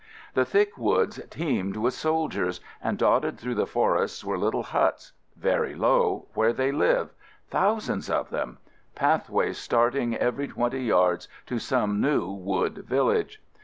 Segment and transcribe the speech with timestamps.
[0.33, 5.75] The thick woods teemed with soldiers, and dotted through the forests were little huts, very
[5.75, 7.11] low, where they live—
[7.51, 8.57] thou sands of them—
[8.95, 13.43] pathways starting every twenty yards to some new wood village.